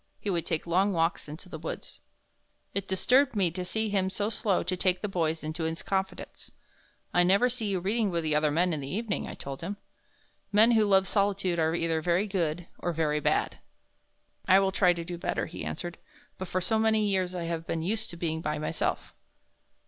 [0.19, 1.99] He would take long walks into the woods.
[2.73, 6.49] It disturbed me to see him so slow to take the boys into his confidence.
[7.13, 9.77] "I never see you reading with the other men in the evening," I told him.
[10.51, 13.59] "Men who love solitude are either very good or very bad."
[14.47, 15.99] "I will try to do better," he answered,
[16.39, 19.13] "but for so many years I have been used to being by myself."